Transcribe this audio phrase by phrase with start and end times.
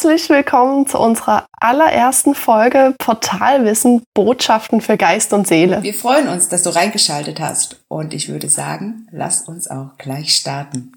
[0.00, 5.82] Herzlich willkommen zu unserer allerersten Folge Portalwissen Botschaften für Geist und Seele.
[5.82, 10.36] Wir freuen uns, dass du reingeschaltet hast und ich würde sagen, lass uns auch gleich
[10.36, 10.92] starten.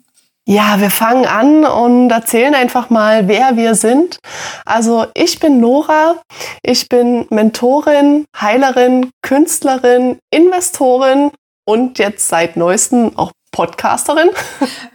[0.45, 4.19] Ja, wir fangen an und erzählen einfach mal, wer wir sind.
[4.65, 6.17] Also ich bin Nora,
[6.61, 11.31] ich bin Mentorin, Heilerin, Künstlerin, Investorin
[11.65, 14.29] und jetzt seit neuestem auch Podcasterin.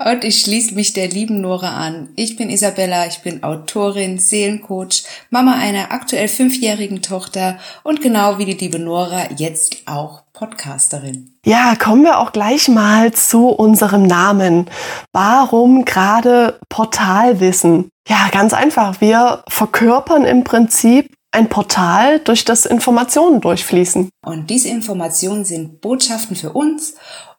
[0.04, 2.08] Und ich schließe mich der lieben Nora an.
[2.16, 8.46] Ich bin Isabella, ich bin Autorin, Seelencoach, Mama einer aktuell fünfjährigen Tochter und genau wie
[8.46, 11.34] die liebe Nora jetzt auch Podcasterin.
[11.44, 14.68] Ja, kommen wir auch gleich mal zu unserem Namen.
[15.12, 17.90] Warum gerade Portalwissen?
[18.08, 19.00] Ja, ganz einfach.
[19.00, 24.08] Wir verkörpern im Prinzip ein Portal, durch das Informationen durchfließen.
[24.24, 26.94] Und diese Informationen sind Botschaften für uns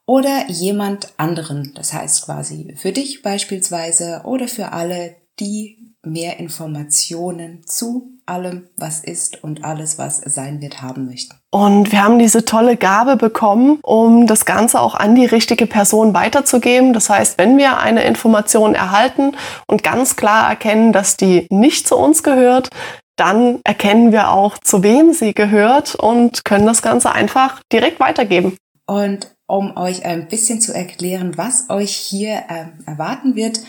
[0.08, 1.72] oder jemand anderen.
[1.74, 9.00] Das heißt quasi für dich beispielsweise oder für alle, die mehr Informationen zu allem, was
[9.00, 11.36] ist und alles, was sein wird, haben möchten.
[11.50, 16.14] Und wir haben diese tolle Gabe bekommen, um das Ganze auch an die richtige Person
[16.14, 16.94] weiterzugeben.
[16.94, 21.96] Das heißt, wenn wir eine Information erhalten und ganz klar erkennen, dass die nicht zu
[21.96, 22.70] uns gehört,
[23.16, 28.56] dann erkennen wir auch, zu wem sie gehört und können das Ganze einfach direkt weitergeben.
[28.86, 33.60] Und um euch ein bisschen zu erklären, was euch hier äh, erwarten wird,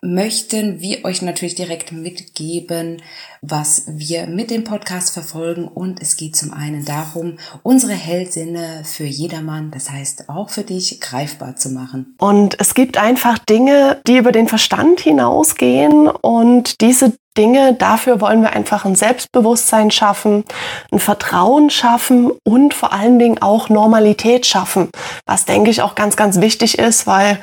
[0.00, 3.02] möchten wir euch natürlich direkt mitgeben,
[3.42, 5.68] was wir mit dem Podcast verfolgen.
[5.68, 11.02] Und es geht zum einen darum, unsere Hellsinne für jedermann, das heißt auch für dich,
[11.02, 12.14] greifbar zu machen.
[12.18, 17.74] Und es gibt einfach Dinge, die über den Verstand hinausgehen und diese Dinge.
[17.74, 20.44] Dafür wollen wir einfach ein Selbstbewusstsein schaffen,
[20.92, 24.90] ein Vertrauen schaffen und vor allen Dingen auch Normalität schaffen.
[25.26, 27.38] Was denke ich auch ganz, ganz wichtig ist, weil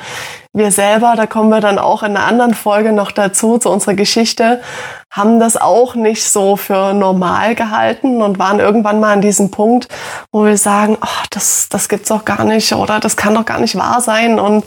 [0.55, 3.95] wir selber, da kommen wir dann auch in einer anderen Folge noch dazu, zu unserer
[3.95, 4.62] Geschichte,
[5.09, 9.88] haben das auch nicht so für normal gehalten und waren irgendwann mal an diesem Punkt,
[10.31, 13.59] wo wir sagen, oh, das, das gibt's doch gar nicht oder das kann doch gar
[13.59, 14.40] nicht wahr sein.
[14.40, 14.63] Und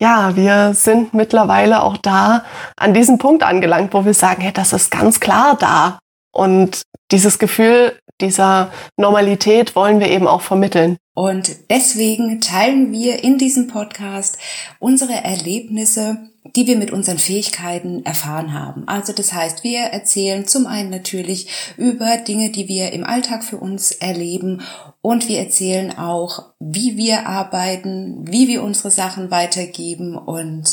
[0.00, 2.44] ja, wir sind mittlerweile auch da
[2.76, 5.98] an diesem Punkt angelangt, wo wir sagen, hey, das ist ganz klar da.
[6.32, 10.96] Und dieses Gefühl dieser Normalität wollen wir eben auch vermitteln.
[11.16, 14.36] Und deswegen teilen wir in diesem Podcast
[14.80, 18.86] unsere Erlebnisse, die wir mit unseren Fähigkeiten erfahren haben.
[18.86, 23.56] Also das heißt, wir erzählen zum einen natürlich über Dinge, die wir im Alltag für
[23.56, 24.60] uns erleben
[25.00, 30.68] und wir erzählen auch, wie wir arbeiten, wie wir unsere Sachen weitergeben und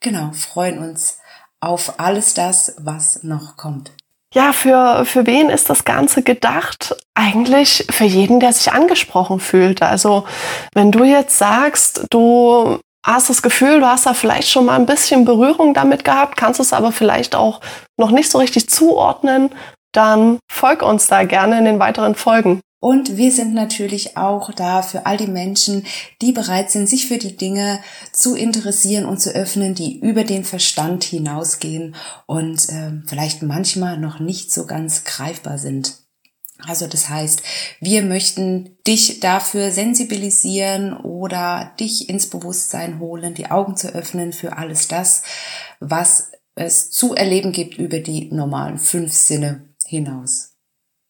[0.00, 1.18] genau, freuen uns
[1.60, 3.92] auf alles das, was noch kommt.
[4.34, 6.94] Ja, für, für wen ist das Ganze gedacht?
[7.14, 9.82] Eigentlich für jeden, der sich angesprochen fühlt.
[9.82, 10.24] Also
[10.74, 14.86] wenn du jetzt sagst, du hast das Gefühl, du hast da vielleicht schon mal ein
[14.86, 17.60] bisschen Berührung damit gehabt, kannst es aber vielleicht auch
[17.98, 19.50] noch nicht so richtig zuordnen,
[19.92, 22.60] dann folg uns da gerne in den weiteren Folgen.
[22.78, 25.86] Und wir sind natürlich auch da für all die Menschen,
[26.20, 27.80] die bereit sind, sich für die Dinge
[28.12, 34.20] zu interessieren und zu öffnen, die über den Verstand hinausgehen und äh, vielleicht manchmal noch
[34.20, 36.06] nicht so ganz greifbar sind.
[36.58, 37.42] Also das heißt,
[37.80, 44.56] wir möchten dich dafür sensibilisieren oder dich ins Bewusstsein holen, die Augen zu öffnen für
[44.56, 45.22] alles das,
[45.80, 50.45] was es zu erleben gibt über die normalen fünf Sinne hinaus.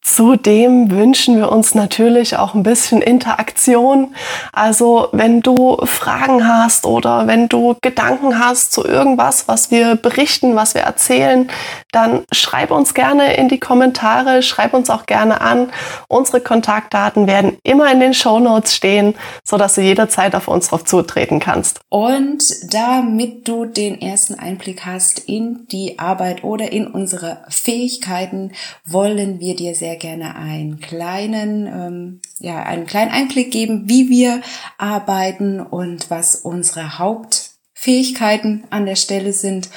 [0.06, 4.14] Zudem wünschen wir uns natürlich auch ein bisschen Interaktion.
[4.52, 10.54] Also wenn du Fragen hast oder wenn du Gedanken hast zu irgendwas, was wir berichten,
[10.54, 11.50] was wir erzählen,
[11.96, 15.72] dann schreib uns gerne in die Kommentare, schreib uns auch gerne an.
[16.08, 19.14] Unsere Kontaktdaten werden immer in den Show Notes stehen,
[19.44, 21.80] so dass du jederzeit auf uns drauf zutreten kannst.
[21.88, 28.52] Und damit du den ersten Einblick hast in die Arbeit oder in unsere Fähigkeiten,
[28.84, 34.42] wollen wir dir sehr gerne einen kleinen, ähm, ja, einen kleinen Einblick geben, wie wir
[34.76, 39.70] arbeiten und was unsere Hauptfähigkeiten an der Stelle sind.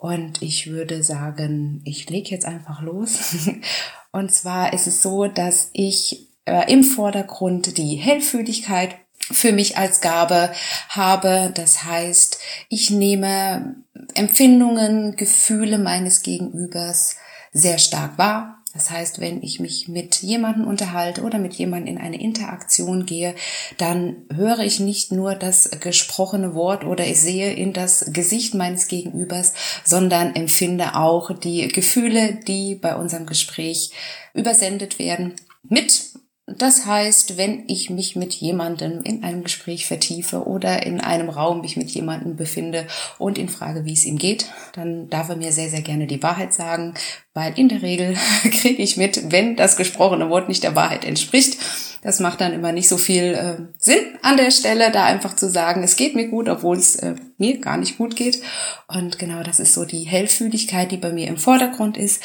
[0.00, 3.36] Und ich würde sagen, ich lege jetzt einfach los.
[4.12, 10.00] Und zwar ist es so, dass ich äh, im Vordergrund die Hellfühligkeit für mich als
[10.00, 10.52] Gabe
[10.88, 11.52] habe.
[11.54, 13.76] Das heißt, ich nehme
[14.14, 17.16] Empfindungen, Gefühle meines Gegenübers
[17.52, 22.00] sehr stark wahr das heißt, wenn ich mich mit jemandem unterhalte oder mit jemandem in
[22.00, 23.34] eine Interaktion gehe,
[23.78, 28.86] dann höre ich nicht nur das gesprochene Wort oder ich sehe in das Gesicht meines
[28.86, 33.90] Gegenübers, sondern empfinde auch die Gefühle, die bei unserem Gespräch
[34.34, 35.34] übersendet werden,
[35.68, 36.09] mit
[36.58, 41.60] Das heißt, wenn ich mich mit jemandem in einem Gespräch vertiefe oder in einem Raum
[41.60, 42.86] mich mit jemandem befinde
[43.18, 46.22] und ihn frage, wie es ihm geht, dann darf er mir sehr, sehr gerne die
[46.22, 46.94] Wahrheit sagen,
[47.34, 51.58] weil in der Regel kriege ich mit, wenn das gesprochene Wort nicht der Wahrheit entspricht.
[52.02, 55.50] Das macht dann immer nicht so viel äh, Sinn an der Stelle, da einfach zu
[55.50, 58.40] sagen, es geht mir gut, obwohl es äh, mir gar nicht gut geht.
[58.88, 62.22] Und genau das ist so die Hellfühligkeit, die bei mir im Vordergrund ist.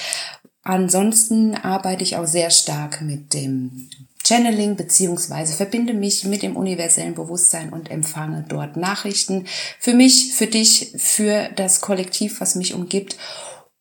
[0.63, 3.89] Ansonsten arbeite ich auch sehr stark mit dem
[4.25, 9.45] Channeling beziehungsweise verbinde mich mit dem universellen Bewusstsein und empfange dort Nachrichten
[9.79, 13.17] für mich, für dich, für das Kollektiv, was mich umgibt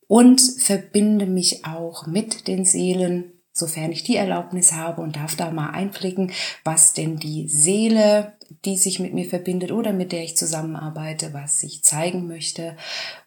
[0.06, 5.50] und verbinde mich auch mit den Seelen, sofern ich die Erlaubnis habe und darf da
[5.50, 6.32] mal einblicken,
[6.62, 11.62] was denn die Seele, die sich mit mir verbindet oder mit der ich zusammenarbeite, was
[11.62, 12.76] ich zeigen möchte,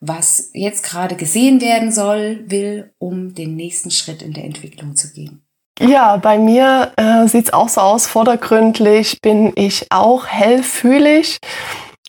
[0.01, 5.11] was jetzt gerade gesehen werden soll, will, um den nächsten Schritt in der Entwicklung zu
[5.11, 5.46] gehen.
[5.79, 8.07] Ja, bei mir äh, sieht's auch so aus.
[8.07, 11.37] Vordergründlich bin ich auch hellfühlig.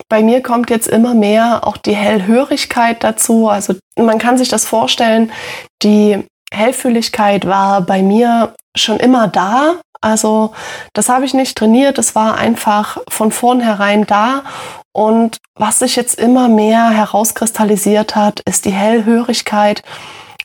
[0.08, 3.48] Bei mir kommt jetzt immer mehr auch die Hellhörigkeit dazu.
[3.48, 5.32] Also man kann sich das vorstellen,
[5.82, 9.74] die Hellfühligkeit war bei mir schon immer da.
[10.00, 10.52] Also
[10.94, 14.44] das habe ich nicht trainiert, das war einfach von vornherein da.
[14.92, 19.82] Und was sich jetzt immer mehr herauskristallisiert hat, ist die Hellhörigkeit.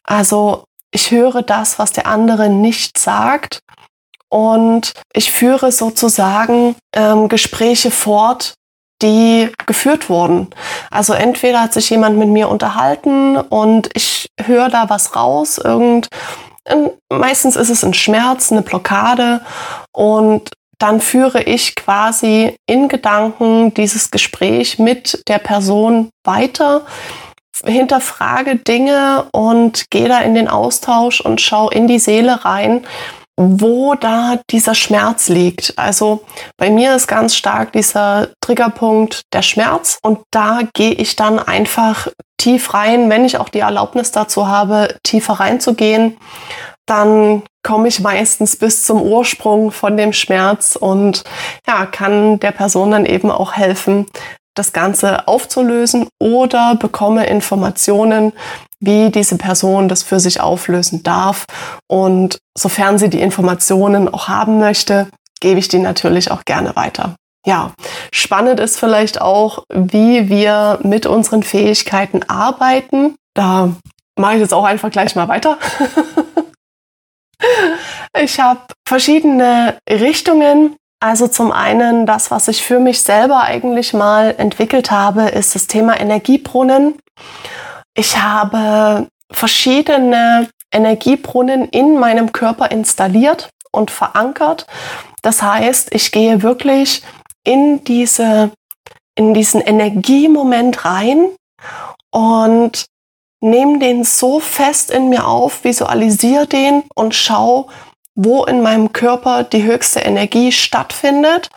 [0.03, 3.59] Also ich höre das, was der andere nicht sagt.
[4.29, 8.53] Und ich führe sozusagen ähm, Gespräche fort,
[9.01, 10.47] die geführt wurden.
[10.89, 16.07] Also entweder hat sich jemand mit mir unterhalten und ich höre da was raus, irgend,
[16.65, 19.41] ähm, meistens ist es ein Schmerz, eine Blockade.
[19.91, 20.49] Und
[20.79, 26.85] dann führe ich quasi in Gedanken dieses Gespräch mit der Person weiter
[27.63, 32.85] hinterfrage Dinge und gehe da in den Austausch und schaue in die Seele rein,
[33.35, 35.73] wo da dieser Schmerz liegt.
[35.77, 36.23] Also
[36.57, 42.07] bei mir ist ganz stark dieser Triggerpunkt der Schmerz und da gehe ich dann einfach
[42.37, 46.17] tief rein, wenn ich auch die Erlaubnis dazu habe, tiefer reinzugehen,
[46.85, 51.23] dann komme ich meistens bis zum Ursprung von dem Schmerz und
[51.65, 54.05] ja, kann der Person dann eben auch helfen,
[54.55, 58.33] das Ganze aufzulösen oder bekomme Informationen,
[58.79, 61.45] wie diese Person das für sich auflösen darf.
[61.87, 65.07] Und sofern sie die Informationen auch haben möchte,
[65.39, 67.15] gebe ich die natürlich auch gerne weiter.
[67.45, 67.73] Ja,
[68.13, 73.15] spannend ist vielleicht auch, wie wir mit unseren Fähigkeiten arbeiten.
[73.33, 73.73] Da
[74.17, 75.57] mache ich jetzt auch einfach gleich mal weiter.
[78.17, 84.35] ich habe verschiedene Richtungen, also zum einen, das, was ich für mich selber eigentlich mal
[84.37, 86.97] entwickelt habe, ist das Thema Energiebrunnen.
[87.93, 94.65] Ich habe verschiedene Energiebrunnen in meinem Körper installiert und verankert.
[95.21, 97.03] Das heißt, ich gehe wirklich
[97.43, 98.51] in diese,
[99.15, 101.27] in diesen Energiemoment rein
[102.11, 102.85] und
[103.41, 107.67] nehme den so fest in mir auf, visualisiere den und schau,
[108.15, 111.49] wo in meinem Körper die höchste Energie stattfindet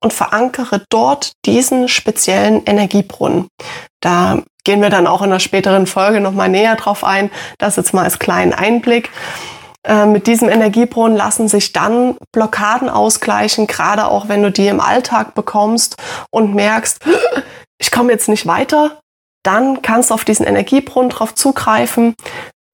[0.00, 3.48] und verankere dort diesen speziellen Energiebrunnen.
[4.00, 7.30] Da gehen wir dann auch in einer späteren Folge nochmal näher drauf ein.
[7.58, 9.10] Das jetzt mal als kleinen Einblick.
[9.86, 14.80] Äh, mit diesem Energiebrunnen lassen sich dann Blockaden ausgleichen, gerade auch wenn du die im
[14.80, 15.96] Alltag bekommst
[16.30, 17.00] und merkst,
[17.78, 19.00] ich komme jetzt nicht weiter,
[19.42, 22.14] dann kannst du auf diesen Energiebrunnen drauf zugreifen,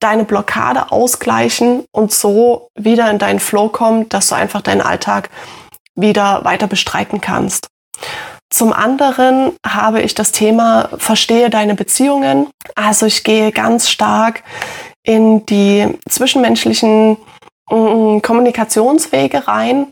[0.00, 5.30] deine Blockade ausgleichen und so wieder in deinen Flow kommen, dass du einfach deinen Alltag
[5.94, 7.68] wieder weiter bestreiten kannst.
[8.50, 12.48] Zum anderen habe ich das Thema Verstehe deine Beziehungen.
[12.74, 14.44] Also ich gehe ganz stark
[15.02, 17.16] in die zwischenmenschlichen
[17.70, 19.88] mm, Kommunikationswege rein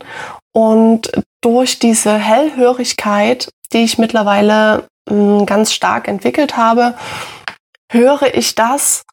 [0.53, 6.95] und durch diese Hellhörigkeit, die ich mittlerweile mm, ganz stark entwickelt habe,
[7.91, 9.03] höre ich das,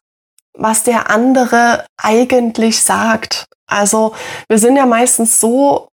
[0.57, 3.45] was der andere eigentlich sagt.
[3.67, 4.13] Also
[4.47, 5.87] wir sind ja meistens so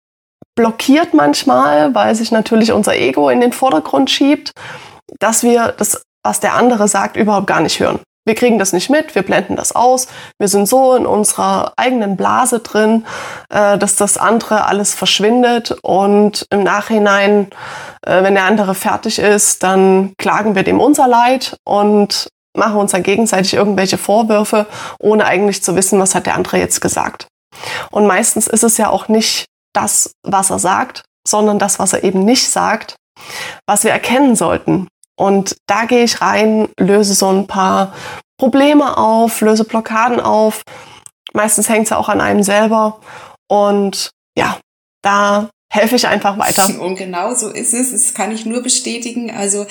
[0.55, 4.51] blockiert manchmal, weil sich natürlich unser Ego in den Vordergrund schiebt,
[5.19, 7.99] dass wir das, was der andere sagt, überhaupt gar nicht hören.
[8.25, 12.17] Wir kriegen das nicht mit, wir blenden das aus, wir sind so in unserer eigenen
[12.17, 13.05] Blase drin,
[13.49, 17.47] äh, dass das andere alles verschwindet und im Nachhinein,
[18.05, 22.27] äh, wenn der andere fertig ist, dann klagen wir dem unser Leid und
[22.59, 24.67] machen uns dann gegenseitig irgendwelche Vorwürfe,
[24.99, 27.27] ohne eigentlich zu wissen, was hat der andere jetzt gesagt.
[27.91, 32.03] Und meistens ist es ja auch nicht das, was er sagt, sondern das, was er
[32.03, 32.95] eben nicht sagt,
[33.67, 34.87] was wir erkennen sollten.
[35.17, 37.93] Und da gehe ich rein, löse so ein paar
[38.39, 40.61] Probleme auf, löse Blockaden auf.
[41.33, 43.01] Meistens hängt es ja auch an einem selber.
[43.49, 44.57] Und ja,
[45.01, 46.67] da helfe ich einfach weiter.
[46.79, 47.91] Und genau so ist es.
[47.91, 49.29] Das kann ich nur bestätigen.
[49.29, 49.65] Also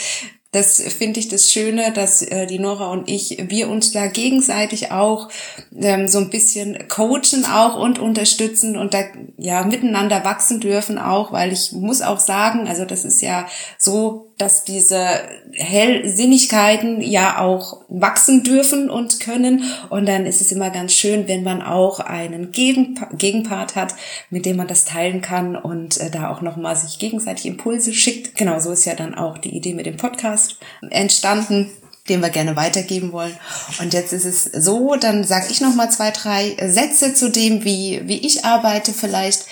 [0.50, 4.90] das finde ich das Schöne, dass äh, die Nora und ich, wir uns da gegenseitig
[4.90, 5.28] auch
[5.76, 9.00] ähm, so ein bisschen coachen auch und unterstützen und da
[9.37, 14.27] ja miteinander wachsen dürfen auch, weil ich muss auch sagen, also das ist ja so
[14.38, 15.21] dass diese
[15.52, 19.64] Hellsinnigkeiten ja auch wachsen dürfen und können.
[19.90, 23.95] Und dann ist es immer ganz schön, wenn man auch einen Gegenpart hat,
[24.30, 28.37] mit dem man das teilen kann und äh, da auch nochmal sich gegenseitig Impulse schickt.
[28.37, 30.59] Genau so ist ja dann auch die Idee mit dem Podcast
[30.90, 31.71] entstanden
[32.09, 33.37] den wir gerne weitergeben wollen.
[33.80, 37.64] Und jetzt ist es so, dann sage ich noch mal zwei, drei Sätze zu dem,
[37.64, 39.45] wie, wie ich arbeite vielleicht.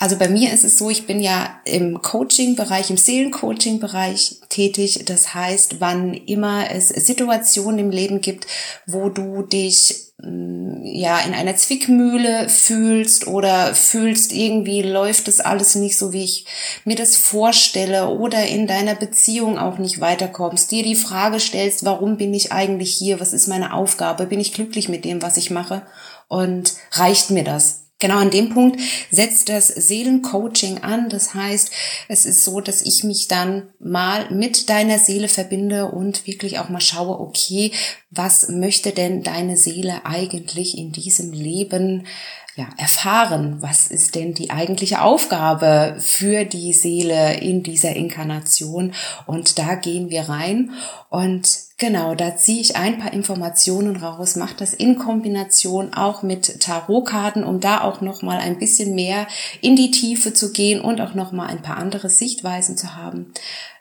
[0.00, 5.04] Also bei mir ist es so, ich bin ja im Coaching-Bereich, im Seelencoaching-Bereich tätig.
[5.04, 8.46] Das heißt, wann immer es Situationen im Leben gibt,
[8.86, 15.74] wo du dich mm, ja in einer Zwickmühle fühlst oder fühlst irgendwie läuft das alles
[15.74, 16.46] nicht so wie ich
[16.86, 22.16] mir das vorstelle oder in deiner Beziehung auch nicht weiterkommst, dir die Frage stellst, warum
[22.16, 23.20] bin ich eigentlich hier?
[23.20, 24.24] Was ist meine Aufgabe?
[24.24, 25.82] Bin ich glücklich mit dem, was ich mache?
[26.26, 27.89] Und reicht mir das?
[28.00, 28.80] Genau an dem Punkt
[29.10, 31.08] setzt das Seelencoaching an.
[31.10, 31.70] Das heißt,
[32.08, 36.70] es ist so, dass ich mich dann mal mit deiner Seele verbinde und wirklich auch
[36.70, 37.72] mal schaue, okay,
[38.10, 42.06] was möchte denn deine Seele eigentlich in diesem Leben
[42.56, 48.92] ja, erfahren, was ist denn die eigentliche Aufgabe für die Seele in dieser Inkarnation.
[49.26, 50.72] Und da gehen wir rein
[51.10, 56.60] und genau, da ziehe ich ein paar Informationen raus, mache das in Kombination auch mit
[56.60, 59.26] Tarotkarten, um da auch nochmal ein bisschen mehr
[59.60, 63.32] in die Tiefe zu gehen und auch nochmal ein paar andere Sichtweisen zu haben.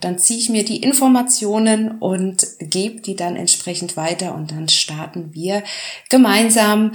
[0.02, 5.34] Dann ziehe ich mir die Informationen und gebe die dann entsprechend weiter und dann starten
[5.34, 5.62] wir
[6.10, 6.94] gemeinsam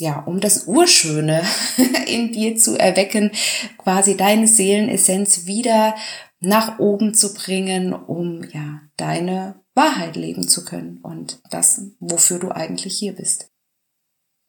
[0.00, 1.42] ja, um das Urschöne
[2.06, 3.30] in dir zu erwecken,
[3.78, 5.94] quasi deine Seelenessenz wieder
[6.40, 12.50] nach oben zu bringen, um ja deine Wahrheit leben zu können und das, wofür du
[12.50, 13.48] eigentlich hier bist.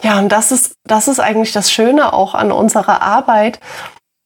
[0.01, 3.59] Ja, und das ist, das ist eigentlich das Schöne auch an unserer Arbeit,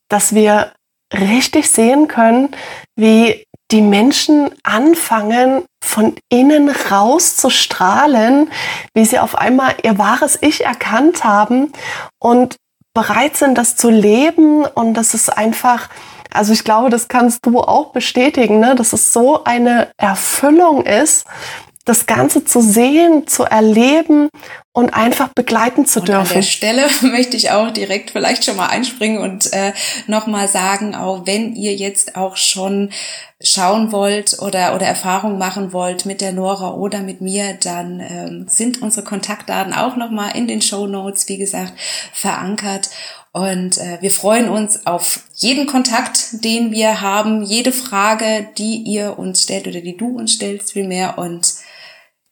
[0.10, 0.74] dass wir
[1.14, 2.50] richtig sehen können,
[2.96, 8.52] wie die Menschen anfangen, von innen raus zu strahlen,
[8.94, 11.72] wie sie auf einmal ihr wahres Ich erkannt haben
[12.20, 12.58] und
[12.94, 14.66] bereit sind, das zu leben.
[14.66, 15.90] Und das ist einfach,
[16.34, 18.76] also ich glaube, das kannst du auch bestätigen, ne?
[18.76, 21.26] dass es so eine Erfüllung ist,
[21.86, 24.30] das Ganze zu sehen, zu erleben
[24.74, 26.28] und einfach begleiten zu und dürfen.
[26.28, 29.74] An der Stelle möchte ich auch direkt vielleicht schon mal einspringen und äh,
[30.06, 32.92] nochmal sagen, auch wenn ihr jetzt auch schon
[33.42, 38.46] schauen wollt oder, oder Erfahrung machen wollt mit der Nora oder mit mir, dann ähm,
[38.50, 41.74] sind unsere Kontaktdaten auch nochmal in den Show Notes, wie gesagt,
[42.14, 42.90] verankert.
[43.32, 49.20] Und äh, wir freuen uns auf jeden Kontakt, den wir haben, jede Frage, die ihr
[49.20, 51.18] uns stellt oder die du uns stellst, vielmehr.
[51.18, 51.54] Und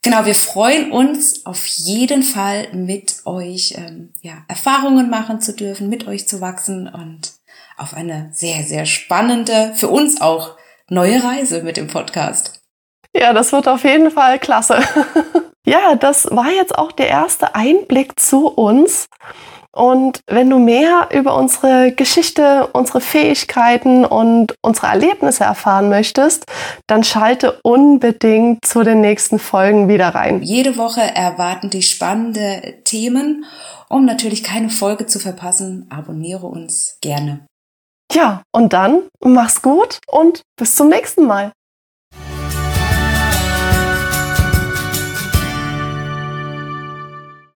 [0.02, 5.88] Genau, wir freuen uns auf jeden Fall mit euch ähm, ja, Erfahrungen machen zu dürfen,
[5.88, 7.32] mit euch zu wachsen und
[7.76, 10.56] auf eine sehr, sehr spannende, für uns auch
[10.88, 12.62] neue Reise mit dem Podcast.
[13.14, 14.80] Ja, das wird auf jeden Fall klasse.
[15.66, 19.08] ja, das war jetzt auch der erste Einblick zu uns.
[19.74, 26.46] Und wenn du mehr über unsere Geschichte, unsere Fähigkeiten und unsere Erlebnisse erfahren möchtest,
[26.86, 30.42] dann schalte unbedingt zu den nächsten Folgen wieder rein.
[30.42, 33.44] Jede Woche erwarten dich spannende Themen.
[33.90, 37.46] Um natürlich keine Folge zu verpassen, abonniere uns gerne.
[38.12, 41.52] Ja, und dann mach's gut und bis zum nächsten Mal.